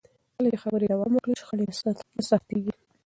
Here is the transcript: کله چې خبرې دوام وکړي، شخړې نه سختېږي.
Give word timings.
کله 0.35 0.47
چې 0.53 0.57
خبرې 0.63 0.85
دوام 0.91 1.11
وکړي، 1.13 1.33
شخړې 1.41 1.63
نه 2.17 2.23
سختېږي. 2.29 2.73